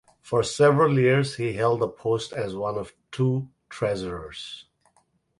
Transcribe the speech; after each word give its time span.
For 0.23 0.41
several 0.41 0.97
years 0.97 1.35
he 1.35 1.53
held 1.53 1.79
the 1.79 1.87
post 1.87 2.33
as 2.33 2.55
one 2.55 2.75
of 2.75 2.95
two 3.11 3.49
treasurers. 3.69 4.65